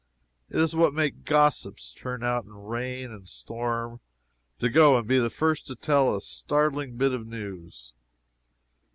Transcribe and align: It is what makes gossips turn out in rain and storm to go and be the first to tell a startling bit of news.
It 0.49 0.59
is 0.59 0.75
what 0.75 0.95
makes 0.95 1.17
gossips 1.25 1.93
turn 1.93 2.23
out 2.23 2.43
in 2.45 2.55
rain 2.55 3.11
and 3.11 3.27
storm 3.27 3.99
to 4.57 4.67
go 4.67 4.97
and 4.97 5.07
be 5.07 5.19
the 5.19 5.29
first 5.29 5.67
to 5.67 5.75
tell 5.75 6.15
a 6.15 6.21
startling 6.21 6.97
bit 6.97 7.13
of 7.13 7.27
news. 7.27 7.93